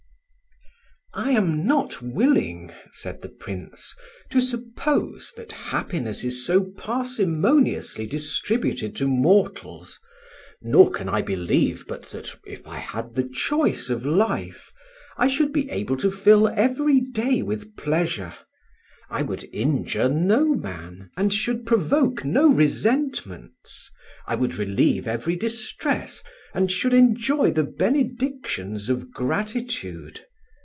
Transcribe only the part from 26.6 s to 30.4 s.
should enjoy the benedictions of gratitude.